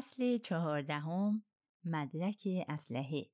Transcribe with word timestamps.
فصل 0.00 0.38
چهاردهم 0.38 1.42
مدرک 1.84 2.48
اسلحه. 2.68 3.26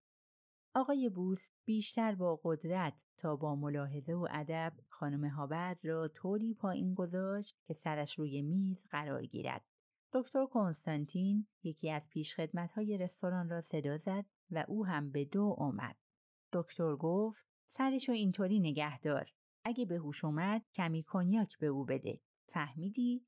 آقای 0.75 1.09
بوس 1.09 1.49
بیشتر 1.65 2.15
با 2.15 2.41
قدرت 2.45 2.95
تا 3.17 3.37
با 3.37 3.57
ملاحظه 3.57 4.13
و 4.13 4.29
ادب 4.31 4.73
خانم 4.89 5.25
هابرد 5.25 5.87
را 5.87 6.09
طوری 6.09 6.55
پایین 6.55 6.95
گذاشت 6.95 7.57
که 7.67 7.75
سرش 7.75 8.19
روی 8.19 8.43
میز 8.43 8.87
قرار 8.91 9.27
گیرد. 9.27 9.65
دکتر 10.13 10.47
کنستانتین 10.47 11.47
یکی 11.63 11.91
از 11.91 12.09
پیشخدمت‌های 12.09 12.99
رستوران 12.99 13.49
را 13.49 13.61
صدا 13.61 13.97
زد 13.97 14.25
و 14.51 14.65
او 14.69 14.87
هم 14.87 15.11
به 15.11 15.25
دو 15.25 15.55
آمد. 15.59 15.97
دکتر 16.53 16.97
گفت 16.97 17.49
سرشو 17.67 18.13
اینطوری 18.13 18.61
نگه 18.61 19.01
دار. 19.01 19.31
اگه 19.65 19.85
به 19.85 19.97
هوش 19.97 20.25
اومد 20.25 20.63
کمی 20.75 21.03
کنیاک 21.03 21.59
به 21.59 21.67
او 21.67 21.85
بده. 21.85 22.21
فهمیدی؟ 22.49 23.27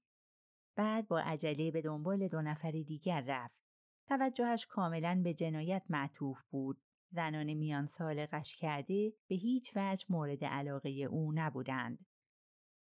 بعد 0.78 1.08
با 1.08 1.20
عجله 1.20 1.70
به 1.70 1.82
دنبال 1.82 2.28
دو 2.28 2.42
نفر 2.42 2.70
دیگر 2.70 3.24
رفت 3.26 3.62
توجهش 4.08 4.66
کاملا 4.66 5.20
به 5.24 5.34
جنایت 5.34 5.82
معطوف 5.88 6.38
بود 6.50 6.80
زنان 7.10 7.54
میان 7.54 7.86
سال 7.86 8.26
قش 8.26 8.56
کرده 8.56 9.12
به 9.28 9.34
هیچ 9.34 9.72
وجه 9.76 10.06
مورد 10.08 10.44
علاقه 10.44 10.90
او 10.90 11.32
نبودند 11.34 12.06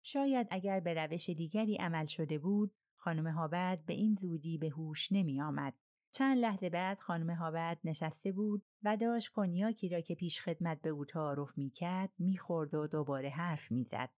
شاید 0.03 0.47
اگر 0.51 0.81
به 0.81 0.95
روش 0.95 1.31
دیگری 1.31 1.77
عمل 1.77 2.07
شده 2.07 2.39
بود 2.39 2.75
خانم 2.97 3.27
هابرد 3.27 3.87
به 3.87 3.95
این 3.95 4.15
زودی 4.15 4.59
به 4.59 4.69
هوش 4.69 5.13
نمی 5.13 5.41
آمد. 5.41 5.75
چند 6.13 6.39
لحظه 6.39 6.71
بعد 6.71 6.99
خانم 6.99 7.31
هابرد 7.31 7.81
نشسته 7.85 8.33
بود 8.33 8.63
و 8.83 8.97
داشت 8.97 9.29
کنیاکی 9.29 9.89
را 9.89 10.01
که 10.01 10.15
پیش 10.15 10.41
خدمت 10.41 10.81
به 10.83 10.91
او 10.91 11.05
تعارف 11.05 11.59
می 11.59 11.71
کرد 11.71 12.11
می 12.19 12.37
خورد 12.37 12.75
و 12.75 12.87
دوباره 12.87 13.29
حرف 13.29 13.73
می 13.73 13.85
زد. 13.85 14.11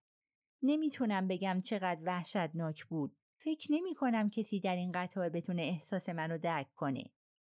نمی‌تونم 0.63 1.27
بگم 1.27 1.61
چقدر 1.61 2.01
وحشتناک 2.05 2.85
بود. 2.85 3.17
فکر 3.47 3.71
نمی 3.71 3.95
کنم 3.95 4.29
کسی 4.29 4.59
در 4.59 4.75
این 4.75 4.91
قطار 4.91 5.29
بتونه 5.29 5.61
احساس 5.61 6.09
منو 6.09 6.37
درک 6.37 6.73
کنه. 6.75 7.03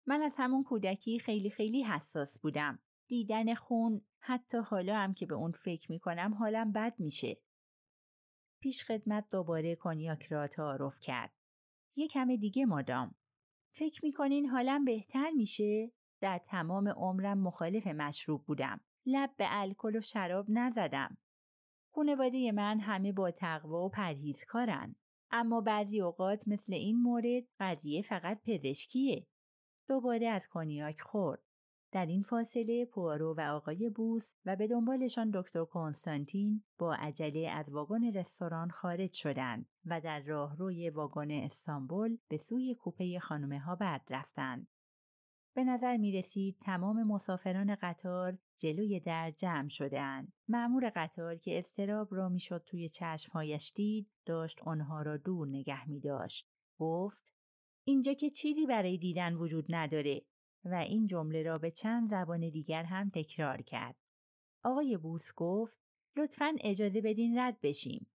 من 0.05 0.21
از 0.21 0.35
همون 0.37 0.63
کودکی 0.63 1.19
خیلی 1.19 1.49
خیلی 1.49 1.83
حساس 1.83 2.39
بودم. 2.39 2.79
دیدن 3.07 3.53
خون 3.53 4.01
حتی 4.19 4.57
حالا 4.57 4.97
هم 4.97 5.13
که 5.13 5.25
به 5.25 5.35
اون 5.35 5.51
فکر 5.51 5.91
می 5.91 5.99
کنم 5.99 6.33
حالم 6.33 6.71
بد 6.71 6.93
میشه. 6.99 7.37
پیش 8.61 8.83
خدمت 8.83 9.29
دوباره 9.31 9.75
کنیاک 9.75 10.23
را 10.23 10.47
تعارف 10.47 10.99
کرد. 10.99 11.33
یه 11.95 12.07
کم 12.07 12.35
دیگه 12.35 12.65
مادام. 12.65 13.15
فکر 13.75 14.05
می‌کنین 14.05 14.45
حالم 14.45 14.85
بهتر 14.85 15.29
میشه؟ 15.29 15.91
در 16.21 16.41
تمام 16.47 16.87
عمرم 16.87 17.37
مخالف 17.37 17.87
مشروب 17.87 18.45
بودم. 18.45 18.81
لب 19.05 19.29
به 19.37 19.45
الکل 19.47 19.95
و 19.95 20.01
شراب 20.01 20.45
نزدم. 20.49 21.17
خونواده 21.89 22.51
من 22.51 22.79
همه 22.79 23.11
با 23.11 23.31
تقوا 23.31 23.85
و 23.85 23.89
پرهیزکارن. 23.89 24.95
اما 25.31 25.61
بعضی 25.61 26.01
اوقات 26.01 26.47
مثل 26.47 26.73
این 26.73 27.01
مورد 27.01 27.43
قضیه 27.59 28.01
فقط 28.01 28.41
پزشکیه. 28.45 29.27
دوباره 29.87 30.27
از 30.27 30.47
کنیاک 30.47 31.01
خورد. 31.01 31.41
در 31.91 32.05
این 32.05 32.23
فاصله 32.23 32.85
پوارو 32.85 33.35
و 33.37 33.41
آقای 33.41 33.89
بوس 33.89 34.33
و 34.45 34.55
به 34.55 34.67
دنبالشان 34.67 35.31
دکتر 35.33 35.65
کنستانتین 35.65 36.63
با 36.77 36.95
عجله 36.95 37.49
از 37.49 37.69
واگن 37.69 38.13
رستوران 38.13 38.69
خارج 38.69 39.13
شدند 39.13 39.65
و 39.85 40.01
در 40.01 40.19
راهروی 40.19 40.89
واگن 40.89 41.31
استانبول 41.31 42.17
به 42.27 42.37
سوی 42.37 42.75
کوپه 42.75 43.19
خانم 43.19 43.57
ها 43.57 43.75
برد 43.75 44.05
رفتند. 44.09 44.67
به 45.59 45.65
نظر 45.65 45.97
می 45.97 46.11
رسید 46.11 46.57
تمام 46.61 47.03
مسافران 47.03 47.77
قطار 47.81 48.37
جلوی 48.57 48.99
در 48.99 49.31
جمع 49.31 49.67
شدهاند. 49.67 50.33
معمور 50.47 50.91
قطار 50.95 51.35
که 51.35 51.59
استراب 51.59 52.07
را 52.11 52.29
می‌شد 52.29 52.63
توی 52.65 52.89
چشمهایش 52.89 53.73
دید 53.75 54.09
داشت 54.25 54.63
آنها 54.63 55.01
را 55.01 55.17
دور 55.17 55.47
نگه 55.47 55.89
می 55.89 55.99
داشت. 55.99 56.49
گفت 56.77 57.23
اینجا 57.83 58.13
که 58.13 58.29
چیزی 58.29 58.65
برای 58.65 58.97
دیدن 58.97 59.33
وجود 59.33 59.65
نداره 59.69 60.21
و 60.65 60.75
این 60.75 61.07
جمله 61.07 61.43
را 61.43 61.57
به 61.57 61.71
چند 61.71 62.09
زبان 62.09 62.49
دیگر 62.49 62.83
هم 62.83 63.09
تکرار 63.09 63.61
کرد. 63.61 63.95
آقای 64.63 64.97
بوس 64.97 65.33
گفت 65.35 65.79
لطفا 66.17 66.55
اجازه 66.61 67.01
بدین 67.01 67.39
رد 67.39 67.61
بشیم. 67.61 68.07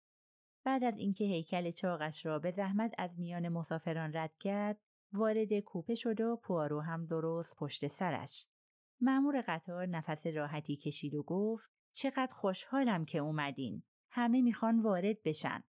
بعد 0.63 0.83
از 0.83 0.97
اینکه 0.97 1.25
هیکل 1.25 1.71
چاقش 1.71 2.25
را 2.25 2.39
به 2.39 2.51
زحمت 2.51 2.93
از 2.97 3.19
میان 3.19 3.49
مسافران 3.49 4.15
رد 4.15 4.37
کرد، 4.39 4.79
وارد 5.13 5.59
کوپه 5.59 5.95
شد 5.95 6.21
و 6.21 6.35
پوارو 6.35 6.81
هم 6.81 7.05
درست 7.05 7.55
پشت 7.55 7.87
سرش. 7.87 8.47
معمور 9.01 9.43
قطار 9.47 9.85
نفس 9.85 10.27
راحتی 10.27 10.75
کشید 10.75 11.15
و 11.15 11.23
گفت 11.23 11.71
چقدر 11.91 12.33
خوشحالم 12.33 13.05
که 13.05 13.17
اومدین. 13.17 13.83
همه 14.11 14.41
می‌خوان 14.41 14.81
وارد 14.81 15.23
بشن. 15.23 15.63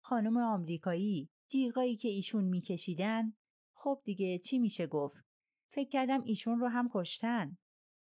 خانم 0.00 0.36
آمریکایی 0.36 1.30
جیغایی 1.48 1.96
که 1.96 2.08
ایشون 2.08 2.44
میکشیدن 2.44 3.32
خب 3.74 4.00
دیگه 4.04 4.38
چی 4.38 4.58
میشه 4.58 4.86
گفت 4.86 5.24
فکر 5.72 5.88
کردم 5.88 6.22
ایشون 6.24 6.60
رو 6.60 6.68
هم 6.68 6.90
کشتن. 6.94 7.58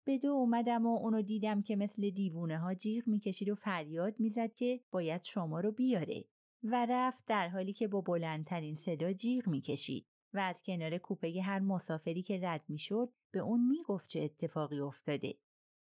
به 0.06 0.18
دو 0.18 0.28
اومدم 0.28 0.85
و 0.85 0.97
اونو 0.97 1.22
دیدم 1.22 1.62
که 1.62 1.75
مثل 1.75 2.09
دیوونه 2.09 2.58
ها 2.58 2.74
جیغ 2.74 3.08
می‌کشید 3.08 3.50
و 3.50 3.56
فریاد 3.56 4.19
می‌زد 4.19 4.53
که 4.53 4.81
باید 4.91 5.24
شما 5.24 5.59
رو 5.59 5.72
بیاره 5.72 6.25
و 6.64 6.85
رفت 6.90 7.24
در 7.28 7.47
حالی 7.47 7.74
که 7.74 7.88
با 7.88 8.02
بلندترین 8.02 8.75
صدا 8.75 9.14
جیغ 9.14 9.47
می‌کشید 9.47 10.08
و 10.33 10.39
از 10.39 10.61
کنار 10.65 10.97
کوپه 10.97 11.41
هر 11.43 11.59
مسافری 11.59 12.23
که 12.23 12.39
رد 12.43 12.63
می‌شد 12.67 13.13
به 13.31 13.39
اون 13.39 13.67
می‌گفت 13.67 14.09
چه 14.09 14.21
اتفاقی 14.21 14.79
افتاده. 14.79 15.38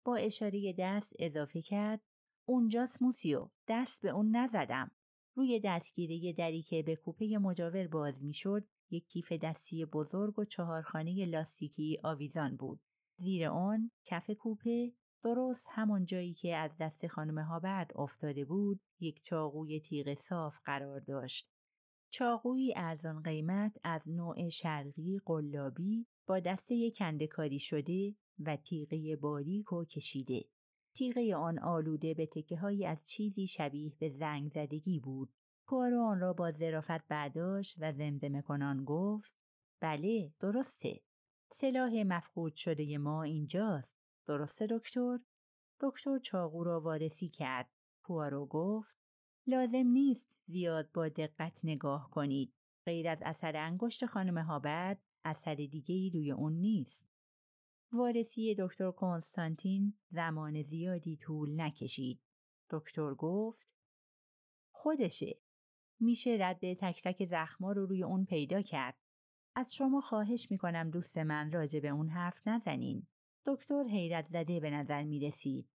با 0.06 0.16
اشاره 0.16 0.76
دست 0.80 1.14
اضافه 1.20 1.62
کرد 1.62 2.02
اونجاست 2.48 3.02
موسیو 3.02 3.50
دست 3.68 4.02
به 4.02 4.10
اون 4.10 4.36
نزدم. 4.36 4.92
روی 5.36 5.60
دستگیره 5.64 6.34
دری 6.34 6.64
که 6.64 6.84
به 6.84 6.96
کوپه 6.96 7.38
مجاور 7.38 7.88
باز 7.88 8.24
می‌شد 8.24 8.68
یک 8.90 9.08
کیف 9.08 9.32
دستی 9.32 9.86
بزرگ 9.86 10.40
و 10.40 10.46
چهارخانه 10.46 11.26
لاستیکی 11.26 12.00
آویزان 12.04 12.56
بود. 12.56 12.80
زیر 13.20 13.48
آن 13.48 13.92
کف 14.06 14.30
کوپه 14.32 14.92
درست 15.24 15.68
همان 15.72 16.06
جایی 16.06 16.34
که 16.34 16.56
از 16.56 16.72
دست 16.80 17.08
خانم 17.08 17.40
هابرد 17.40 17.92
افتاده 17.96 18.46
بود 18.46 18.82
یک 19.00 19.24
چاقوی 19.24 19.80
تیغ 19.80 20.14
صاف 20.14 20.60
قرار 20.66 21.00
داشت. 21.00 21.53
چاقویی 22.14 22.74
ارزان 22.76 23.24
قیمت 23.24 23.78
از 23.84 24.10
نوع 24.10 24.50
شرقی 24.50 25.20
قلابی 25.26 26.08
با 26.28 26.40
دسته 26.40 26.92
کندکاری 26.92 27.60
شده 27.60 28.16
و 28.40 28.58
تیغه 28.58 29.16
باریک 29.16 29.74
و 29.74 29.86
کشیده. 29.86 30.46
تیغه 30.96 31.36
آن 31.36 31.60
آلوده 31.60 32.14
به 32.14 32.26
تکه 32.26 32.58
هایی 32.58 32.86
از 32.86 33.08
چیزی 33.08 33.48
شبیه 33.48 33.94
به 34.00 34.10
زنگ 34.10 34.52
زدگی 34.52 35.00
بود. 35.00 35.34
پوارو 35.68 36.02
آن 36.02 36.20
را 36.20 36.34
با 36.34 36.52
ظرافت 36.52 37.08
برداشت 37.08 37.76
و 37.80 37.94
زمزمه 37.94 38.42
کنان 38.42 38.84
گفت 38.84 39.36
بله 39.80 40.34
درسته. 40.40 41.00
سلاح 41.52 42.04
مفقود 42.04 42.56
شده 42.56 42.98
ما 42.98 43.24
اینجاست. 43.24 43.98
درسته 44.28 44.68
دکتر؟ 44.70 45.20
دکتر 45.80 46.20
چاقو 46.20 46.64
را 46.64 46.82
وارسی 46.82 47.30
کرد. 47.30 47.70
پوارو 48.04 48.46
گفت 48.46 49.03
لازم 49.48 49.88
نیست 49.88 50.38
زیاد 50.46 50.92
با 50.94 51.10
دقت 51.10 51.60
نگاه 51.64 52.10
کنید 52.12 52.54
غیر 52.86 53.08
از 53.10 53.20
اثر 53.22 53.58
انگشت 53.58 54.06
خانم 54.06 54.38
هابرد 54.38 55.02
اثر 55.24 55.56
دیگه 55.56 56.10
روی 56.14 56.32
اون 56.32 56.54
نیست 56.54 57.10
وارسی 57.92 58.56
دکتر 58.60 58.92
کنستانتین 58.92 59.94
زمان 60.10 60.62
زیادی 60.62 61.18
طول 61.18 61.62
نکشید 61.62 62.20
دکتر 62.70 63.14
گفت 63.14 63.68
خودشه 64.72 65.40
میشه 66.00 66.38
رد 66.40 66.74
تک 66.74 67.02
تک 67.04 67.26
زخما 67.26 67.72
رو 67.72 67.86
روی 67.86 68.04
اون 68.04 68.26
پیدا 68.26 68.62
کرد. 68.62 68.98
از 69.56 69.76
شما 69.76 70.02
خواهش 70.02 70.52
می‌کنم 70.52 70.90
دوست 70.90 71.18
من 71.18 71.52
راجع 71.52 71.80
به 71.80 71.88
اون 71.88 72.10
حرف 72.10 72.48
نزنین. 72.48 73.08
دکتر 73.46 73.84
حیرت 73.84 74.26
زده 74.26 74.60
به 74.60 74.72
نظر 74.72 75.04
می 75.04 75.20
رسید. 75.20 75.70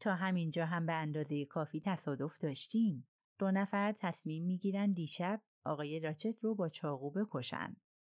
تا 0.00 0.14
همینجا 0.14 0.66
هم 0.66 0.86
به 0.86 0.92
اندازه 0.92 1.44
کافی 1.44 1.80
تصادف 1.84 2.38
داشتیم. 2.38 3.08
دو 3.38 3.50
نفر 3.50 3.94
تصمیم 4.00 4.44
می‌گیرن 4.44 4.92
دیشب 4.92 5.42
آقای 5.64 6.00
راچت 6.00 6.44
رو 6.44 6.54
با 6.54 6.68
چاقو 6.68 7.10
بکشن. 7.10 7.76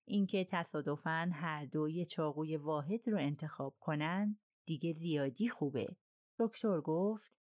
اینکه 0.07 0.47
تصادفاً 0.51 1.29
هر 1.33 1.65
دو 1.65 1.89
یه 1.89 2.05
چاقوی 2.05 2.57
واحد 2.57 3.09
رو 3.09 3.17
انتخاب 3.17 3.75
کنن 3.79 4.37
دیگه 4.65 4.93
زیادی 4.93 5.49
خوبه. 5.49 5.95
دکتر 6.39 6.81
گفت 6.81 7.33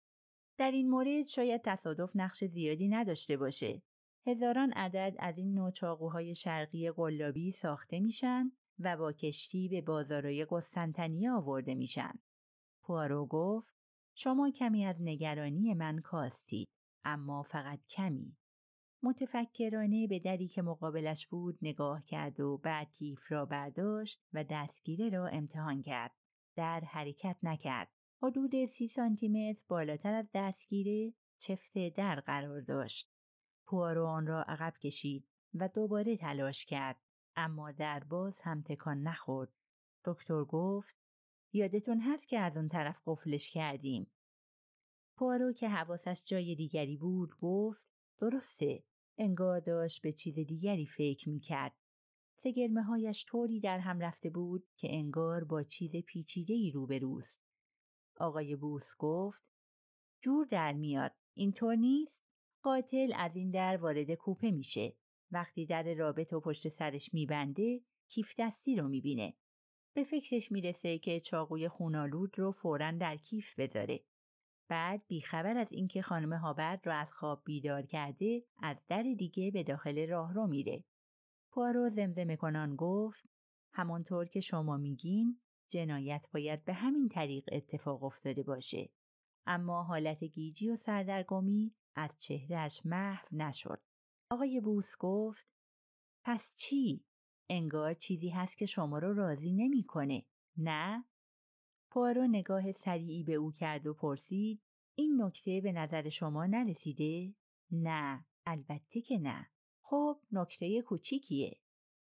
در 0.58 0.70
این 0.70 0.90
مورد 0.90 1.26
شاید 1.26 1.62
تصادف 1.64 2.10
نقش 2.14 2.44
زیادی 2.44 2.88
نداشته 2.88 3.36
باشه. 3.36 3.82
هزاران 4.26 4.72
عدد 4.72 5.14
از 5.18 5.38
این 5.38 5.54
نوع 5.54 5.70
چاقوهای 5.70 6.34
شرقی 6.34 6.90
قلابی 6.90 7.52
ساخته 7.52 8.00
میشن 8.00 8.52
و 8.78 8.96
با 8.96 9.12
کشتی 9.12 9.68
به 9.68 9.80
بازارای 9.80 10.46
قسطنطنیه 10.50 11.30
آورده 11.30 11.74
میشن. 11.74 12.12
پوارو 12.82 13.26
گفت 13.26 13.75
شما 14.18 14.50
کمی 14.50 14.84
از 14.84 14.96
نگرانی 15.00 15.74
من 15.74 15.98
کاستید 15.98 16.68
اما 17.04 17.42
فقط 17.42 17.86
کمی. 17.88 18.36
متفکرانه 19.02 20.06
به 20.06 20.18
دری 20.18 20.48
که 20.48 20.62
مقابلش 20.62 21.26
بود 21.26 21.58
نگاه 21.62 22.04
کرد 22.04 22.40
و 22.40 22.58
بعد 22.58 22.92
کیف 22.92 23.32
را 23.32 23.44
برداشت 23.44 24.22
و 24.32 24.44
دستگیره 24.44 25.08
را 25.08 25.26
امتحان 25.26 25.82
کرد. 25.82 26.12
در 26.56 26.80
حرکت 26.80 27.36
نکرد. 27.42 27.88
حدود 28.22 28.66
سی 28.66 28.88
سانتیمتر 28.88 29.62
بالاتر 29.68 30.14
از 30.14 30.30
دستگیره 30.34 31.14
چفت 31.38 31.78
در 31.96 32.20
قرار 32.20 32.60
داشت. 32.60 33.12
پوارو 33.66 34.06
آن 34.06 34.26
را 34.26 34.42
عقب 34.42 34.74
کشید 34.82 35.28
و 35.54 35.68
دوباره 35.68 36.16
تلاش 36.16 36.64
کرد 36.64 37.00
اما 37.36 37.72
در 37.72 38.04
باز 38.04 38.40
هم 38.40 38.62
تکان 38.62 39.02
نخورد. 39.02 39.52
دکتر 40.04 40.44
گفت 40.44 41.05
یادتون 41.52 42.00
هست 42.00 42.28
که 42.28 42.38
از 42.38 42.56
اون 42.56 42.68
طرف 42.68 43.00
قفلش 43.06 43.50
کردیم. 43.50 44.06
پارو 45.16 45.52
که 45.52 45.68
حواسش 45.68 46.22
جای 46.26 46.54
دیگری 46.54 46.96
بود 46.96 47.34
گفت 47.40 47.86
درسته 48.18 48.82
انگار 49.18 49.60
داشت 49.60 50.02
به 50.02 50.12
چیز 50.12 50.34
دیگری 50.34 50.86
فکر 50.86 51.28
می‌کرد. 51.28 51.72
سگرمه 52.36 52.82
هایش 52.82 53.24
طوری 53.28 53.60
در 53.60 53.78
هم 53.78 54.00
رفته 54.00 54.30
بود 54.30 54.66
که 54.76 54.88
انگار 54.94 55.44
با 55.44 55.62
چیز 55.62 55.96
پیچیده 55.96 56.54
ای 56.54 56.70
روبروست. 56.70 57.42
آقای 58.16 58.56
بوس 58.56 58.90
گفت 58.98 59.44
جور 60.20 60.46
در 60.46 60.72
میاد. 60.72 61.12
اینطور 61.34 61.76
نیست؟ 61.76 62.22
قاتل 62.62 63.12
از 63.16 63.36
این 63.36 63.50
در 63.50 63.76
وارد 63.76 64.14
کوپه 64.14 64.50
میشه. 64.50 64.96
وقتی 65.30 65.66
در 65.66 65.94
رابط 65.94 66.32
و 66.32 66.40
پشت 66.40 66.68
سرش 66.68 67.14
میبنده 67.14 67.80
کیف 68.08 68.34
دستی 68.38 68.76
رو 68.76 68.88
می‌بینه. 68.88 69.34
به 69.96 70.04
فکرش 70.04 70.52
می‌رسه 70.52 70.98
که 70.98 71.20
چاقوی 71.20 71.68
خونالود 71.68 72.38
رو 72.38 72.52
فورا 72.52 72.90
در 72.90 73.16
کیف 73.16 73.58
بذاره. 73.58 74.04
بعد 74.68 75.02
بیخبر 75.06 75.56
از 75.56 75.72
اینکه 75.72 76.02
خانم 76.02 76.32
هابرد 76.32 76.86
رو 76.86 76.92
از 76.94 77.12
خواب 77.12 77.42
بیدار 77.44 77.82
کرده 77.82 78.44
از 78.62 78.86
در 78.88 79.02
دیگه 79.02 79.50
به 79.50 79.62
داخل 79.62 80.08
راه 80.08 80.34
رو 80.34 80.46
میره. 80.46 80.84
پوارو 81.50 81.90
زمزمه 81.90 82.36
کنان 82.36 82.76
گفت 82.76 83.28
همانطور 83.72 84.28
که 84.28 84.40
شما 84.40 84.76
میگین 84.76 85.40
جنایت 85.68 86.26
باید 86.34 86.64
به 86.64 86.72
همین 86.72 87.08
طریق 87.08 87.48
اتفاق 87.52 88.04
افتاده 88.04 88.42
باشه. 88.42 88.90
اما 89.46 89.82
حالت 89.82 90.24
گیجی 90.24 90.70
و 90.70 90.76
سردرگمی 90.76 91.74
از 91.94 92.18
چهرهش 92.18 92.80
محو 92.84 93.26
نشد. 93.32 93.80
آقای 94.30 94.60
بوس 94.60 94.96
گفت 94.98 95.46
پس 96.24 96.54
چی؟ 96.56 97.04
انگار 97.48 97.94
چیزی 97.94 98.28
هست 98.28 98.58
که 98.58 98.66
شما 98.66 98.98
رو 98.98 99.14
راضی 99.14 99.52
نمی‌کنه. 99.52 100.24
نه؟ 100.56 101.04
پوارو 101.90 102.26
نگاه 102.26 102.72
سریعی 102.72 103.24
به 103.24 103.34
او 103.34 103.52
کرد 103.52 103.86
و 103.86 103.94
پرسید 103.94 104.62
این 104.94 105.22
نکته 105.22 105.60
به 105.60 105.72
نظر 105.72 106.08
شما 106.08 106.46
نرسیده؟ 106.46 107.34
نه، 107.70 108.24
البته 108.46 109.00
که 109.00 109.18
نه. 109.18 109.46
خب 109.80 110.20
نکته 110.32 110.82
کوچیکیه. 110.82 111.58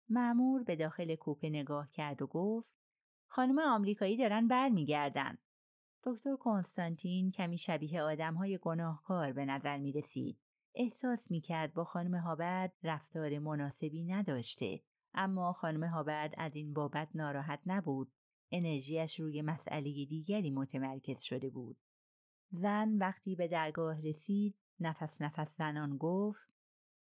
معمور 0.09 0.63
به 0.63 0.75
داخل 0.75 1.15
کوپه 1.15 1.49
نگاه 1.49 1.91
کرد 1.91 2.21
و 2.21 2.27
گفت 2.27 2.75
خانم 3.27 3.59
آمریکایی 3.59 4.17
دارن 4.17 4.47
برمیگردن. 4.47 5.37
دکتر 6.03 6.35
کنستانتین 6.35 7.31
کمی 7.31 7.57
شبیه 7.57 8.01
های 8.37 8.59
گناهکار 8.61 9.31
به 9.31 9.45
نظر 9.45 9.77
می 9.77 9.91
رسید. 9.91 10.39
احساس 10.75 11.31
می 11.31 11.41
کرد 11.41 11.73
با 11.73 11.83
خانم 11.83 12.15
هابرد 12.15 12.73
رفتار 12.83 13.39
مناسبی 13.39 14.03
نداشته. 14.03 14.81
اما 15.15 15.53
خانم 15.53 15.83
هابرد 15.83 16.33
از 16.37 16.55
این 16.55 16.73
بابت 16.73 17.09
ناراحت 17.15 17.59
نبود. 17.65 18.11
انرژیش 18.51 19.19
روی 19.19 19.41
مسئله 19.41 20.05
دیگری 20.05 20.51
متمرکز 20.51 21.21
شده 21.21 21.49
بود. 21.49 21.77
زن 22.51 22.97
وقتی 22.97 23.35
به 23.35 23.47
درگاه 23.47 24.01
رسید 24.01 24.55
نفس 24.79 25.21
نفس 25.21 25.57
زنان 25.57 25.97
گفت 25.97 26.49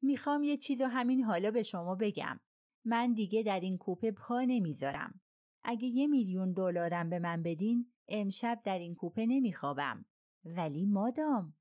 می‌خوام 0.02 0.42
یه 0.42 0.56
چیز 0.56 0.80
و 0.80 0.86
همین 0.86 1.22
حالا 1.22 1.50
به 1.50 1.62
شما 1.62 1.94
بگم. 1.94 2.40
من 2.84 3.12
دیگه 3.12 3.42
در 3.42 3.60
این 3.60 3.78
کوپه 3.78 4.10
پا 4.10 4.40
نمی‌ذارم. 4.40 5.20
اگه 5.64 5.86
یه 5.86 6.06
میلیون 6.06 6.52
دلارم 6.52 7.10
به 7.10 7.18
من 7.18 7.42
بدین 7.42 7.92
امشب 8.08 8.60
در 8.64 8.78
این 8.78 8.94
کوپه 8.94 9.26
نمیخوابم. 9.26 10.04
ولی 10.44 10.86
مادام 10.86 11.54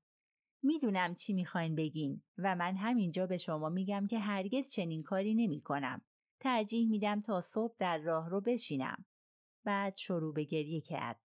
می‌دونم 0.62 1.14
چی 1.14 1.32
می‌خواین 1.32 1.74
بگین 1.74 2.22
و 2.38 2.56
من 2.56 2.76
همینجا 2.76 3.26
به 3.26 3.38
شما 3.38 3.68
میگم 3.68 4.06
که 4.06 4.18
هرگز 4.18 4.70
چنین 4.70 5.02
کاری 5.02 5.34
نمی 5.34 5.60
کنم. 5.60 6.02
ترجیح 6.40 6.90
میدم 6.90 7.20
تا 7.20 7.40
صبح 7.40 7.74
در 7.78 7.98
راه 7.98 8.28
رو 8.28 8.40
بشینم. 8.40 9.04
بعد 9.64 9.96
شروع 9.96 10.34
به 10.34 10.44
گریه 10.44 10.80
کرد. 10.80 11.20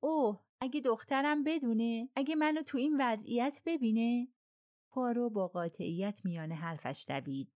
اوه 0.00 0.40
اگه 0.60 0.80
دخترم 0.80 1.44
بدونه 1.44 2.08
اگه 2.14 2.34
منو 2.34 2.62
تو 2.62 2.78
این 2.78 2.96
وضعیت 3.00 3.60
ببینه 3.66 4.28
پارو 4.90 5.30
با 5.30 5.48
قاطعیت 5.48 6.24
میان 6.24 6.52
حرفش 6.52 7.04
دوید 7.08 7.52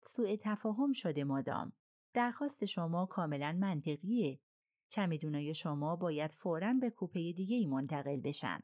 سوء 0.00 0.36
تفاهم 0.40 0.92
شده 0.92 1.24
مادام 1.24 1.72
درخواست 2.14 2.64
شما 2.64 3.06
کاملا 3.06 3.52
منطقیه 3.60 4.40
چمدونای 4.88 5.54
شما 5.54 5.96
باید 5.96 6.30
فوراً 6.30 6.72
به 6.80 6.90
کوپه 6.90 7.32
دیگه 7.32 7.56
ای 7.56 7.66
منتقل 7.66 8.20
بشن 8.20 8.60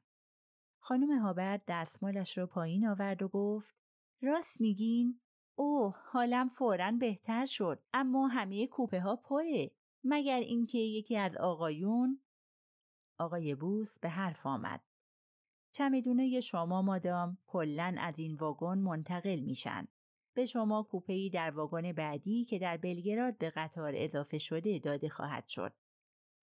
خانم 0.78 1.18
هابرد 1.18 1.62
دستمالش 1.68 2.38
رو 2.38 2.46
پایین 2.46 2.86
آورد 2.86 3.22
و 3.22 3.28
گفت 3.28 3.74
راست 4.22 4.60
میگین؟ 4.60 5.21
اوه 5.54 5.96
حالم 6.12 6.48
فوراً 6.48 6.96
بهتر 7.00 7.46
شد 7.46 7.82
اما 7.92 8.26
همه 8.26 8.66
کوپه 8.66 9.00
ها 9.00 9.16
پره 9.16 9.70
مگر 10.04 10.38
اینکه 10.38 10.78
یکی 10.78 11.16
از 11.16 11.36
آقایون 11.36 12.20
آقای 13.18 13.54
بوس 13.54 13.98
به 13.98 14.08
حرف 14.08 14.46
آمد. 14.46 14.80
چمدونه 15.72 16.40
شما 16.40 16.82
مادام 16.82 17.38
کلا 17.46 17.94
از 17.98 18.18
این 18.18 18.34
واگن 18.34 18.78
منتقل 18.78 19.40
میشن. 19.40 19.88
به 20.34 20.46
شما 20.46 20.82
کوپه‌ای 20.82 21.30
در 21.30 21.50
واگن 21.50 21.92
بعدی 21.92 22.44
که 22.44 22.58
در 22.58 22.76
بلگراد 22.76 23.38
به 23.38 23.50
قطار 23.50 23.92
اضافه 23.96 24.38
شده 24.38 24.78
داده 24.78 25.08
خواهد 25.08 25.46
شد. 25.46 25.72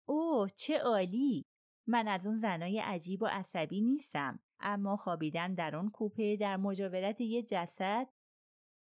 اوه 0.06 0.50
چه 0.56 0.80
عالی! 0.80 1.46
من 1.88 2.08
از 2.08 2.26
اون 2.26 2.40
زنای 2.40 2.80
عجیب 2.80 3.22
و 3.22 3.26
عصبی 3.26 3.82
نیستم 3.82 4.40
اما 4.60 4.96
خوابیدن 4.98 5.54
در 5.54 5.76
اون 5.76 5.90
کوپه 5.90 6.36
در 6.36 6.58
مجاورت 6.58 7.22
یه 7.22 7.44
جسد 7.44 8.08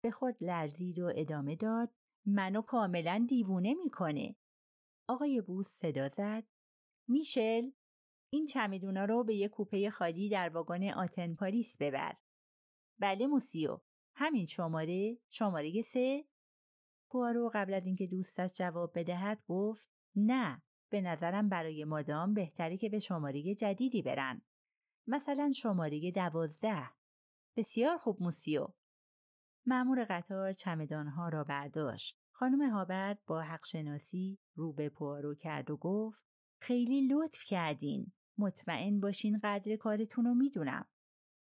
به 0.04 0.12
خود 0.12 0.36
لرزید 0.42 1.00
و 1.00 1.12
ادامه 1.16 1.56
داد 1.56 1.90
منو 2.26 2.62
کاملا 2.62 3.26
دیوونه 3.30 3.74
می‌کنه. 3.74 4.36
آقای 5.08 5.42
بوس 5.42 5.68
صدا 5.68 6.10
زد 6.10 6.44
میشل 7.08 7.72
این 8.30 8.46
چمدونا 8.46 9.06
رو 9.06 9.24
به 9.24 9.36
یه 9.36 9.48
کوپه 9.48 9.90
خالی 9.90 10.30
در 10.30 10.50
واگن 10.50 10.90
آتن 10.90 11.36
پاریس 11.36 11.78
ببر. 11.78 12.16
بله 13.00 13.28
موسیو. 13.28 13.80
همین 14.16 14.46
شماره؟ 14.46 15.18
شماره 15.30 15.82
سه؟ 15.82 16.26
پوارو 17.10 17.52
قبل 17.54 17.74
از 17.74 17.86
اینکه 17.86 18.08
دوستش 18.08 18.52
جواب 18.54 19.00
بدهد 19.00 19.44
گفت 19.48 19.90
نه 20.16 20.62
به 20.90 21.02
نظرم 21.02 21.50
برای 21.50 21.84
مادام 21.84 22.34
بهتره 22.34 22.78
که 22.78 22.90
به 22.90 23.00
شماره 23.00 23.56
جدیدی 23.56 24.02
برن. 24.02 24.42
مثلا 25.08 25.52
شماره 25.52 26.12
دوازده. 26.12 26.90
بسیار 27.58 27.98
خوب 27.98 28.24
موسیو. 28.24 28.68
معمور 29.66 30.06
قطار 30.10 30.54
چمدانها 30.54 31.30
را 31.30 31.44
برداشت. 31.44 32.20
خانم 32.32 32.70
هابرد 32.70 33.20
با 33.28 33.42
حق 33.42 33.66
شناسی 33.66 34.40
رو 34.56 34.74
به 34.74 34.90
پوارو 34.90 35.36
کرد 35.36 35.72
و 35.72 35.78
گفت 35.78 36.26
خیلی 36.60 37.08
لطف 37.08 37.44
کردین. 37.44 38.12
مطمئن 38.38 39.00
باشین 39.00 39.40
قدر 39.44 39.76
کارتون 39.76 40.26
رو 40.26 40.34
می‌دونم. 40.34 40.86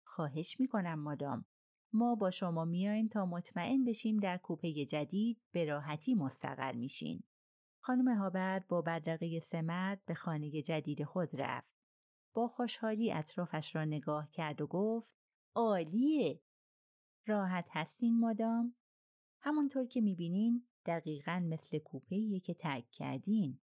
خواهش 0.04 0.60
می‌کنم 0.60 0.98
مادام. 0.98 1.44
ما 1.92 2.14
با 2.14 2.30
شما 2.30 2.64
میایم 2.64 3.08
تا 3.08 3.26
مطمئن 3.26 3.84
بشیم 3.84 4.16
در 4.16 4.36
کوپه 4.36 4.84
جدید 4.84 5.40
به 5.52 5.64
راحتی 5.64 6.14
مستقر 6.14 6.72
میشین. 6.72 7.22
خانم 7.80 8.08
هابرد 8.08 8.68
با 8.68 8.82
بدرقه 8.82 9.40
سمت 9.40 10.00
به 10.06 10.14
خانه 10.14 10.62
جدید 10.62 11.04
خود 11.04 11.28
رفت. 11.32 11.74
با 12.34 12.48
خوشحالی 12.48 13.12
اطرافش 13.12 13.76
را 13.76 13.84
نگاه 13.84 14.30
کرد 14.30 14.60
و 14.60 14.66
گفت 14.66 15.14
عالیه! 15.54 16.40
راحت 17.28 17.66
هستین 17.70 18.18
مادام؟ 18.18 18.74
همانطور 19.40 19.86
که 19.86 20.00
می‌بینین 20.00 20.66
دقیقا 20.86 21.42
مثل 21.44 21.78
کوپه 21.78 22.40
که 22.40 22.54
تک 22.60 22.90
کردین. 22.90 23.60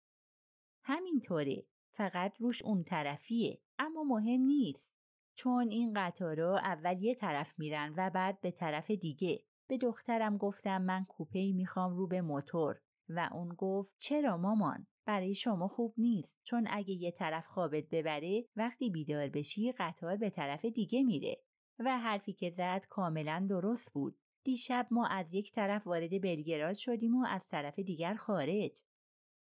همینطوره 0.83 1.63
فقط 1.91 2.41
روش 2.41 2.63
اون 2.63 2.83
طرفیه 2.83 3.61
اما 3.79 4.03
مهم 4.03 4.41
نیست. 4.41 4.95
چون 5.35 5.67
این 5.67 5.93
قطارا 5.95 6.57
اول 6.57 7.03
یه 7.03 7.15
طرف 7.15 7.59
میرن 7.59 7.93
و 7.97 8.09
بعد 8.09 8.41
به 8.41 8.51
طرف 8.51 8.91
دیگه. 8.91 9.43
به 9.67 9.77
دخترم 9.77 10.37
گفتم 10.37 10.81
من 10.81 11.05
کوپه 11.05 11.51
می‌خوام 11.55 11.95
رو 11.95 12.07
به 12.07 12.21
موتور. 12.21 12.79
و 13.09 13.29
اون 13.31 13.49
گفت 13.57 13.93
چرا 13.97 14.37
مامان؟ 14.37 14.87
برای 15.05 15.35
شما 15.35 15.67
خوب 15.67 15.93
نیست. 15.97 16.41
چون 16.43 16.67
اگه 16.69 16.93
یه 16.93 17.11
طرف 17.11 17.47
خوابت 17.47 17.83
ببره 17.91 18.45
وقتی 18.55 18.89
بیدار 18.89 19.29
بشی 19.29 19.71
قطار 19.71 20.17
به 20.17 20.29
طرف 20.29 20.65
دیگه 20.65 21.03
میره. 21.03 21.43
و 21.79 21.99
حرفی 21.99 22.33
که 22.33 22.49
زد 22.49 22.85
کاملا 22.89 23.45
درست 23.49 23.93
بود 23.93 24.19
دیشب 24.43 24.87
ما 24.91 25.07
از 25.07 25.33
یک 25.33 25.51
طرف 25.51 25.87
وارد 25.87 26.21
بلگراد 26.21 26.75
شدیم 26.75 27.15
و 27.15 27.25
از 27.29 27.49
طرف 27.49 27.79
دیگر 27.79 28.15
خارج 28.15 28.81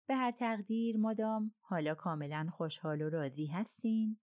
به 0.08 0.16
هر 0.16 0.30
تقدیر 0.30 0.96
مادام 0.96 1.54
حالا 1.60 1.94
کاملا 1.94 2.48
خوشحال 2.52 3.02
و 3.02 3.10
راضی 3.10 3.46
هستین؟ 3.46 4.18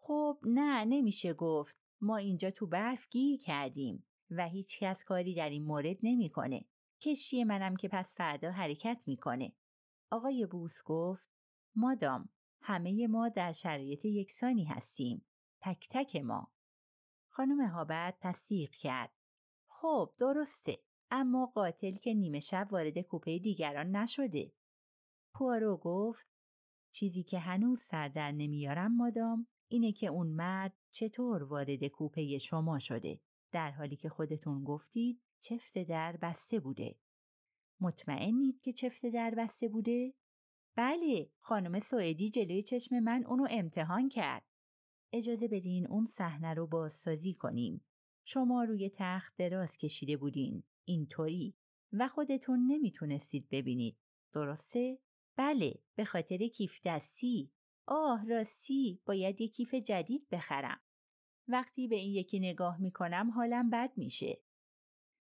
خب 0.00 0.38
نه 0.42 0.84
نمیشه 0.84 1.34
گفت 1.34 1.78
ما 2.00 2.16
اینجا 2.16 2.50
تو 2.50 2.66
برف 2.66 3.08
گیر 3.10 3.40
کردیم 3.40 4.04
و 4.30 4.48
هیچ 4.48 4.78
کس 4.78 5.04
کاری 5.04 5.34
در 5.34 5.50
این 5.50 5.64
مورد 5.64 5.96
نمی‌کنه. 6.02 6.64
کشتی 7.00 7.44
منم 7.44 7.76
که 7.76 7.88
پس 7.88 8.14
فردا 8.16 8.50
حرکت 8.50 8.98
می‌کنه. 9.06 9.52
آقای 10.10 10.46
بوس 10.46 10.82
گفت 10.84 11.28
مادام 11.76 12.28
همه 12.60 13.06
ما 13.06 13.28
در 13.28 13.52
شرایط 13.52 14.04
یکسانی 14.04 14.64
هستیم. 14.64 15.24
تک 15.60 15.88
تک 15.90 16.16
ما. 16.16 16.50
خانم 17.38 17.60
هابرد 17.60 18.18
تصدیق 18.20 18.70
کرد. 18.70 19.10
خب 19.68 20.14
درسته. 20.18 20.78
اما 21.10 21.46
قاتل 21.46 21.96
که 21.96 22.14
نیمه 22.14 22.40
شب 22.40 22.68
وارد 22.70 22.98
کوپه 22.98 23.38
دیگران 23.38 23.96
نشده. 23.96 24.52
پوارو 25.34 25.76
گفت 25.76 26.28
چیزی 26.92 27.22
که 27.22 27.38
هنوز 27.38 27.82
سر 27.82 28.08
در 28.08 28.32
نمیارم 28.32 28.96
مادام 28.96 29.46
اینه 29.68 29.92
که 29.92 30.06
اون 30.06 30.26
مرد 30.26 30.74
چطور 30.90 31.42
وارد 31.42 31.86
کوپه 31.86 32.38
شما 32.38 32.78
شده 32.78 33.20
در 33.52 33.70
حالی 33.70 33.96
که 33.96 34.08
خودتون 34.08 34.64
گفتید 34.64 35.22
چفت 35.40 35.78
در 35.78 36.16
بسته 36.22 36.60
بوده. 36.60 36.96
مطمئنید 37.80 38.60
که 38.60 38.72
چفت 38.72 39.06
در 39.06 39.34
بسته 39.38 39.68
بوده؟ 39.68 40.14
بله، 40.76 41.30
خانم 41.38 41.78
سوئدی 41.78 42.30
جلوی 42.30 42.62
چشم 42.62 43.00
من 43.00 43.24
اونو 43.24 43.46
امتحان 43.50 44.08
کرد. 44.08 44.47
اجازه 45.12 45.48
بدین 45.48 45.86
اون 45.86 46.06
صحنه 46.06 46.54
رو 46.54 46.66
بازسازی 46.66 47.34
کنیم. 47.34 47.84
شما 48.24 48.64
روی 48.64 48.90
تخت 48.94 49.36
دراز 49.36 49.76
کشیده 49.76 50.16
بودین. 50.16 50.62
اینطوری 50.84 51.54
و 51.92 52.08
خودتون 52.08 52.66
نمی‌تونستید 52.66 53.48
ببینید. 53.50 53.96
درسته؟ 54.32 54.98
بله، 55.36 55.74
به 55.94 56.04
خاطر 56.04 56.48
کیف 56.48 56.80
دستی. 56.84 57.52
آه 57.86 58.28
راستی 58.28 59.00
باید 59.06 59.40
یک 59.40 59.54
کیف 59.54 59.74
جدید 59.74 60.28
بخرم. 60.30 60.80
وقتی 61.48 61.88
به 61.88 61.96
این 61.96 62.14
یکی 62.14 62.38
نگاه 62.38 62.80
می‌کنم 62.80 63.30
حالم 63.30 63.70
بد 63.70 63.92
میشه. 63.96 64.42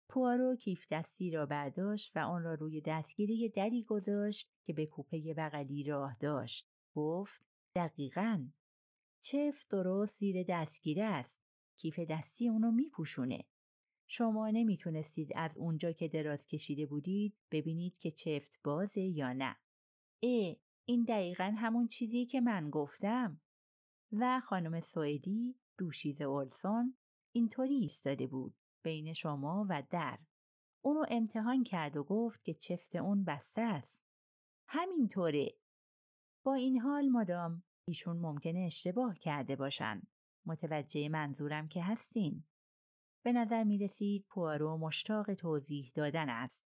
پوارو 0.10 0.56
کیف 0.56 0.88
دستی 0.92 1.32
را 1.32 1.46
برداشت 1.46 2.12
و 2.16 2.20
آن 2.20 2.44
را 2.44 2.54
روی 2.54 2.82
دستگیره 2.82 3.50
دری 3.50 3.84
گذاشت 3.84 4.50
که 4.66 4.74
به 4.74 4.86
کوپه 4.86 5.34
بغلی 5.38 5.84
راه 5.84 6.18
داشت. 6.20 6.70
گفت 6.96 7.42
دقیقا. 7.76 8.48
چف 9.22 9.66
درست 9.70 10.18
زیر 10.20 10.46
دستگیره 10.50 11.04
است. 11.04 11.44
کیف 11.78 12.00
دستی 12.00 12.50
اونو 12.50 12.72
میپوشونه. 12.72 13.46
شما 14.08 14.50
نمی‌تونستید 14.50 15.30
از 15.36 15.58
اونجا 15.58 15.92
که 15.92 16.08
دراز 16.08 16.48
کشیده 16.48 16.86
بودید 16.86 17.38
ببینید 17.52 17.98
که 17.98 18.12
چفت 18.12 18.60
بازه 18.64 19.02
یا 19.02 19.34
نه. 19.34 19.56
اه 20.24 20.56
این 20.86 21.04
دقیقا 21.04 21.56
همون 21.58 21.88
چیزی 21.88 22.26
که 22.26 22.42
من 22.42 22.70
گفتم. 22.70 23.42
و 24.12 24.42
خانم 24.46 24.80
سوئدی 24.80 25.56
دوشیز 25.78 26.22
اولسون 26.22 26.98
اینطوری 27.32 27.76
ایستاده 27.76 28.28
بود 28.28 28.56
بین 28.84 29.14
شما 29.14 29.66
و 29.70 29.84
در. 29.90 30.20
اونو 30.82 31.06
امتحان 31.10 31.64
کرد 31.64 31.98
و 31.98 32.04
گفت 32.04 32.44
که 32.44 32.54
چفت 32.54 32.96
اون 32.96 33.24
بسته 33.24 33.62
است. 33.62 34.02
همینطوره. 34.68 35.54
با 36.44 36.54
این 36.54 36.80
حال 36.80 37.10
مادام 37.10 37.64
ایشون 37.88 38.18
ممکنه 38.18 38.60
اشتباه 38.60 39.20
کرده 39.20 39.56
باشن. 39.56 40.02
متوجه 40.46 41.10
منظورم 41.10 41.68
که 41.68 41.84
هستین. 41.84 42.44
به 43.24 43.32
نظر 43.32 43.64
می 43.64 43.78
رسید 43.78 44.26
پوارو 44.30 44.78
مشتاق 44.78 45.34
توضیح 45.34 45.92
دادن 45.96 46.30
است. 46.30 46.68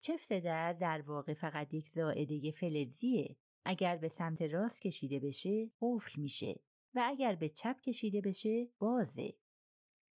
چفت 0.00 0.32
در 0.32 0.72
در 0.72 1.02
واقع 1.02 1.34
فقط 1.34 1.74
یک 1.74 1.90
زائده 1.90 2.50
فلزیه. 2.50 3.36
اگر 3.64 3.96
به 3.96 4.08
سمت 4.08 4.42
راست 4.42 4.82
کشیده 4.82 5.20
بشه 5.20 5.70
قفل 5.80 6.20
میشه 6.20 6.60
و 6.94 7.02
اگر 7.06 7.34
به 7.34 7.48
چپ 7.48 7.80
کشیده 7.80 8.20
بشه 8.20 8.68
بازه. 8.78 9.34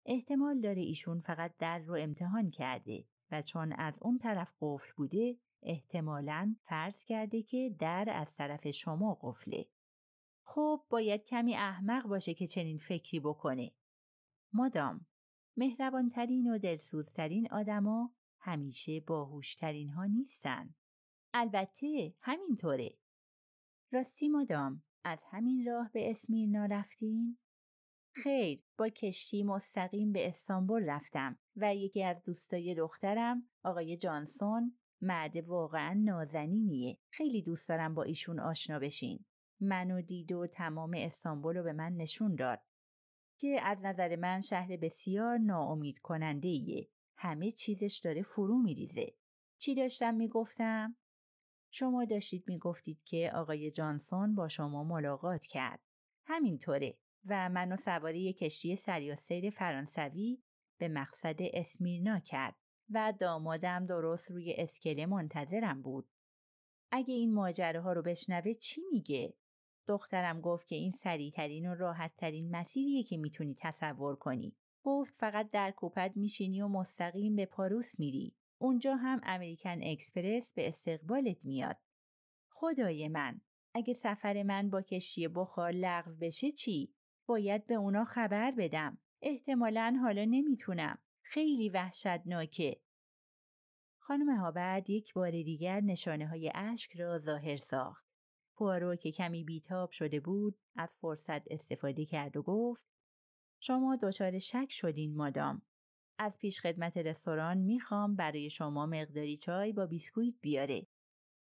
احتمال 0.05 0.61
داره 0.61 0.81
ایشون 0.81 1.21
فقط 1.21 1.57
در 1.59 1.79
رو 1.79 1.95
امتحان 1.99 2.51
کرده 2.51 3.05
و 3.31 3.41
چون 3.41 3.73
از 3.73 3.97
اون 4.01 4.17
طرف 4.17 4.53
قفل 4.61 4.91
بوده 4.97 5.37
احتمالا 5.63 6.55
فرض 6.63 7.03
کرده 7.03 7.43
که 7.43 7.75
در 7.79 8.05
از 8.09 8.35
طرف 8.35 8.71
شما 8.71 9.17
قفله. 9.21 9.65
خب 10.47 10.85
باید 10.89 11.25
کمی 11.25 11.55
احمق 11.55 12.07
باشه 12.07 12.33
که 12.33 12.47
چنین 12.47 12.77
فکری 12.77 13.19
بکنه. 13.19 13.71
مادام 14.53 15.05
مهربانترین 15.57 16.51
و 16.51 16.57
دلسوزترین 16.57 17.47
آدما 17.51 18.13
همیشه 18.39 18.99
باهوشترین 18.99 19.89
ها 19.89 20.05
نیستن. 20.05 20.75
البته 21.33 22.13
همینطوره. 22.21 22.97
راستی 23.91 24.27
مادام 24.27 24.83
از 25.03 25.23
همین 25.29 25.65
راه 25.65 25.91
به 25.93 26.09
اسمیرنا 26.09 26.65
رفتین؟ 26.65 27.37
خیر 28.11 28.63
با 28.77 28.89
کشتی 28.89 29.43
مستقیم 29.43 30.11
به 30.11 30.27
استانبول 30.27 30.89
رفتم 30.89 31.39
و 31.55 31.75
یکی 31.75 32.03
از 32.03 32.23
دوستای 32.23 32.75
دخترم 32.75 33.49
آقای 33.63 33.97
جانسون 33.97 34.77
مرد 35.01 35.37
واقعا 35.37 35.93
نازنینیه 35.93 36.97
خیلی 37.09 37.41
دوست 37.41 37.69
دارم 37.69 37.95
با 37.95 38.03
ایشون 38.03 38.39
آشنا 38.39 38.79
بشین 38.79 39.25
منو 39.59 40.01
دید 40.01 40.31
و 40.31 40.47
تمام 40.47 40.93
استانبول 40.97 41.57
رو 41.57 41.63
به 41.63 41.74
من 41.74 41.93
نشون 41.93 42.35
داد 42.35 42.62
که 43.38 43.59
از 43.63 43.85
نظر 43.85 44.15
من 44.15 44.41
شهر 44.41 44.77
بسیار 44.77 45.38
ناامید 45.38 46.00
کننده 46.00 46.47
ایه. 46.47 46.89
همه 47.17 47.51
چیزش 47.51 48.01
داره 48.03 48.24
فرو 48.24 48.57
میریزه. 48.57 49.13
چی 49.57 49.75
داشتم 49.75 50.13
می‌گفتم؟ 50.13 50.95
شما 51.71 52.05
داشتید 52.05 52.43
می‌گفتید 52.47 53.03
که 53.03 53.31
آقای 53.35 53.71
جانسون 53.71 54.35
با 54.35 54.47
شما 54.47 54.83
ملاقات 54.83 55.45
کرد. 55.45 55.79
همینطوره 56.25 56.97
و 57.25 57.50
منو 57.50 57.77
سواری 57.77 58.33
کشتی 58.33 58.75
سریع 58.75 59.15
سیر 59.15 59.50
فرانسوی 59.50 60.43
به 60.77 60.88
مقصد 60.88 61.35
اسمیرنا 61.39 62.19
کرد 62.19 62.55
و 62.89 63.13
دامادم 63.19 63.85
درست 63.85 64.31
روی 64.31 64.53
اسکله 64.57 65.05
منتظرم 65.05 65.81
بود. 65.81 66.09
اگه 66.91 67.13
این 67.13 67.33
ماجره 67.33 67.81
ها 67.81 67.93
رو 67.93 68.01
بشنوه 68.01 68.53
چی 68.53 68.81
میگه؟ 68.91 69.33
دخترم 69.87 70.41
گفت 70.41 70.67
که 70.67 70.75
این 70.75 70.91
سریعترین 70.91 71.71
و 71.71 71.75
راحتترین 71.75 72.55
مسیریه 72.55 73.03
که 73.03 73.17
می‌تونی 73.17 73.55
تصور 73.59 74.15
کنی. 74.15 74.55
گفت 74.83 75.13
فقط 75.15 75.51
در 75.51 75.71
کوپت 75.71 76.11
میشینی 76.15 76.61
و 76.61 76.67
مستقیم 76.67 77.35
به 77.35 77.45
پاروس 77.45 77.99
میری. 77.99 78.35
اونجا 78.57 78.95
هم 78.95 79.21
امریکن 79.23 79.79
اکسپرس 79.83 80.53
به 80.53 80.67
استقبالت 80.67 81.37
میاد. 81.43 81.77
خدای 82.49 83.07
من 83.07 83.41
اگه 83.73 83.93
سفر 83.93 84.43
من 84.43 84.69
با 84.69 84.81
کشتی 84.81 85.27
بخار 85.27 85.71
لغو 85.71 86.11
بشه 86.21 86.51
چی؟ 86.51 86.93
باید 87.25 87.67
به 87.67 87.73
اونا 87.73 88.03
خبر 88.03 88.51
بدم. 88.51 88.97
احتمالا 89.21 89.97
حالا 90.01 90.25
نمی‌تونم. 90.25 90.97
خیلی 91.21 91.69
وحشتناکه. 91.69 92.81
خانم 93.99 94.35
هابرد 94.35 94.89
یک 94.89 95.13
بار 95.13 95.31
دیگر 95.31 95.81
نشانه 95.81 96.27
های 96.27 96.51
اشک 96.55 96.95
را 96.95 97.19
ظاهر 97.19 97.57
ساخت. 97.57 98.04
پوارو 98.55 98.95
که 98.95 99.12
کمی 99.12 99.43
بیتاب 99.43 99.91
شده 99.91 100.19
بود 100.19 100.57
از 100.75 100.95
فرصت 101.01 101.51
استفاده 101.51 102.05
کرد 102.05 102.38
و 102.38 102.41
گفت 102.41 102.88
شما 103.59 103.95
دچار 103.95 104.39
شک 104.39 104.67
شدین 104.69 105.15
مادام. 105.15 105.62
از 106.17 106.38
پیش 106.38 106.59
خدمت 106.59 106.97
رستوران 106.97 107.57
می‌خوام 107.57 108.15
برای 108.15 108.50
شما 108.50 108.85
مقداری 108.85 109.38
چای 109.38 109.74
با 109.74 109.85
بیسکویت 109.85 110.35
بیاره. 110.41 110.88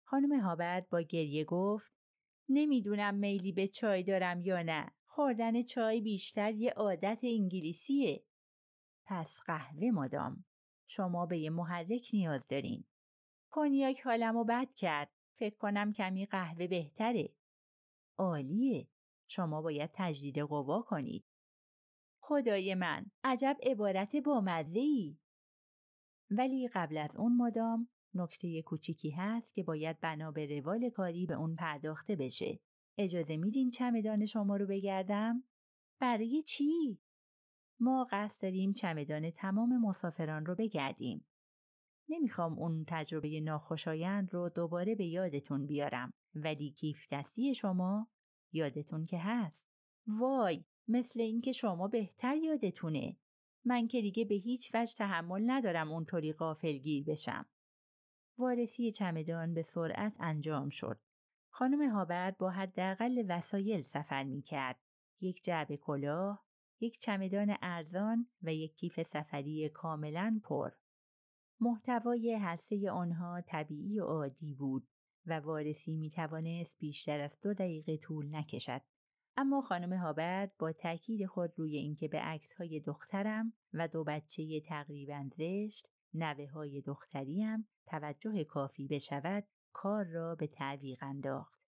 خانم 0.04 0.40
هابرد 0.40 0.88
با 0.88 1.00
گریه 1.00 1.44
گفت 1.44 1.92
نمی‌دونم 2.48 3.14
میلی 3.14 3.52
به 3.52 3.68
چای 3.68 4.02
دارم 4.02 4.40
یا 4.42 4.62
نه. 4.62 4.92
خوردن 5.06 5.62
چای 5.62 6.00
بیشتر 6.00 6.54
یه 6.54 6.70
عادت 6.70 7.20
انگلیسیه. 7.22 8.24
پس 9.06 9.40
قهوه 9.46 9.90
مادام. 9.90 10.44
شما 10.86 11.26
به 11.26 11.38
یه 11.38 11.50
محرک 11.50 12.10
نیاز 12.12 12.46
دارین. 12.46 12.84
کنیاک 13.50 14.00
حالمو 14.00 14.44
بد 14.44 14.74
کرد. 14.74 15.10
فکر 15.32 15.56
کنم 15.56 15.92
کمی 15.92 16.26
قهوه 16.26 16.66
بهتره. 16.66 17.34
عالیه. 18.18 18.88
شما 19.28 19.62
باید 19.62 19.90
تجدید 19.94 20.38
قوا 20.38 20.82
کنید. 20.82 21.24
خدای 22.22 22.74
من 22.74 23.06
عجب 23.24 23.56
عبارت 23.62 24.16
بامزه 24.16 24.78
ای. 24.78 25.18
ولی 26.30 26.68
قبل 26.68 26.98
از 26.98 27.16
اون 27.16 27.36
مادام 27.36 27.88
نکته 28.14 28.62
کوچیکی 28.62 29.10
هست 29.10 29.54
که 29.54 29.62
باید 29.62 30.00
بنا 30.00 30.30
به 30.30 30.60
روال 30.60 30.90
کاری 30.90 31.26
به 31.26 31.34
اون 31.34 31.56
پرداخته 31.56 32.16
بشه. 32.16 32.60
اجازه 32.98 33.36
میدین 33.36 33.70
چمدان 33.70 34.26
شما 34.26 34.56
رو 34.56 34.66
بگردم؟ 34.66 35.44
برای 36.00 36.42
چی؟ 36.42 36.98
ما 37.80 38.06
قصد 38.10 38.42
داریم 38.42 38.72
چمدان 38.72 39.30
تمام 39.30 39.80
مسافران 39.80 40.46
رو 40.46 40.54
بگردیم. 40.54 41.24
نمی‌خوام 42.10 42.58
اون 42.58 42.84
تجربه 42.88 43.40
ناخوشایند 43.40 44.34
رو 44.34 44.48
دوباره 44.48 44.94
به 44.94 45.04
یادتون 45.04 45.66
بیارم 45.66 46.12
ولی 46.34 46.70
کیف 46.70 47.06
دستی 47.12 47.54
شما 47.54 48.08
یادتون 48.52 49.06
که 49.06 49.18
هست. 49.18 49.68
وای 50.06 50.64
مثل 50.88 51.20
اینکه 51.20 51.52
شما 51.52 51.88
بهتر 51.88 52.36
یادتونه. 52.36 53.16
من 53.64 53.88
که 53.88 54.00
دیگه 54.00 54.24
به 54.24 54.34
هیچ 54.34 54.74
وجه 54.74 54.94
تحمل 54.94 55.42
ندارم 55.46 55.92
اونطوری 55.92 56.32
غافلگیر 56.32 57.04
بشم. 57.04 57.46
وارسی 58.38 58.92
چمدان 58.92 59.54
به 59.54 59.62
سرعت 59.62 60.16
انجام 60.20 60.68
شد. 60.68 61.00
خانم 61.50 61.90
هابرد 61.90 62.38
با 62.38 62.50
حداقل 62.50 63.24
وسایل 63.28 63.82
سفر 63.82 64.24
می 64.24 64.42
کرد. 64.42 64.80
یک 65.20 65.42
جعبه 65.44 65.76
کلاه، 65.76 66.44
یک 66.80 66.98
چمدان 66.98 67.56
ارزان 67.62 68.26
و 68.42 68.54
یک 68.54 68.76
کیف 68.76 69.02
سفری 69.02 69.68
کاملا 69.68 70.40
پر. 70.44 70.70
محتوای 71.60 72.34
هر 72.34 72.56
سه 72.56 72.90
آنها 72.90 73.40
طبیعی 73.40 74.00
و 74.00 74.04
عادی 74.04 74.54
بود 74.54 74.88
و 75.26 75.40
وارسی 75.40 75.96
می 75.96 76.10
توانست 76.10 76.78
بیشتر 76.78 77.20
از 77.20 77.38
دو 77.42 77.54
دقیقه 77.54 77.96
طول 77.96 78.34
نکشد. 78.34 78.80
اما 79.36 79.60
خانم 79.60 79.92
هابرد 79.92 80.52
با 80.58 80.72
تاکید 80.72 81.26
خود 81.26 81.52
روی 81.56 81.76
اینکه 81.76 82.08
به 82.08 82.18
عکس 82.18 82.52
های 82.54 82.80
دخترم 82.80 83.52
و 83.72 83.88
دو 83.88 84.04
بچه 84.04 84.60
تقریبا 84.60 85.28
زشت 85.36 85.90
نوه 86.14 86.50
های 86.50 86.80
دختریم 86.80 87.68
توجه 87.86 88.44
کافی 88.44 88.88
بشود 88.88 89.44
کار 89.72 90.04
را 90.04 90.34
به 90.34 90.46
تعویق 90.46 90.98
انداخت. 91.02 91.59